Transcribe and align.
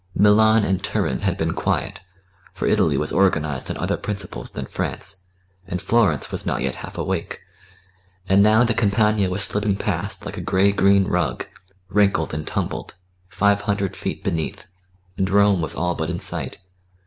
Milan 0.15 0.63
and 0.65 0.83
Turin 0.83 1.19
had 1.19 1.37
been 1.37 1.53
quiet, 1.53 1.99
for 2.55 2.67
Italy 2.67 2.97
was 2.97 3.11
organised 3.11 3.69
on 3.69 3.77
other 3.77 3.97
principles 3.97 4.49
than 4.49 4.65
France, 4.65 5.27
and 5.67 5.79
Florence 5.79 6.31
was 6.31 6.43
not 6.43 6.63
yet 6.63 6.73
half 6.81 6.97
awake. 6.97 7.41
And 8.27 8.41
now 8.41 8.63
the 8.63 8.73
Campagna 8.73 9.29
was 9.29 9.43
slipping 9.43 9.75
past 9.75 10.25
like 10.25 10.37
a 10.37 10.41
grey 10.41 10.71
green 10.71 11.03
rug, 11.05 11.45
wrinkled 11.87 12.33
and 12.33 12.47
tumbled, 12.47 12.95
five 13.29 13.61
hundred 13.61 13.95
feet 13.95 14.23
beneath, 14.23 14.65
and 15.17 15.29
Rome 15.29 15.61
was 15.61 15.75
all 15.75 15.93
but 15.93 16.09
in 16.09 16.17
sight. 16.17 16.57